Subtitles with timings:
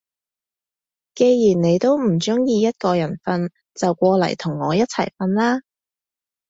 [1.13, 5.61] 既然你都唔中意一個人瞓，就過嚟同我一齊瞓啦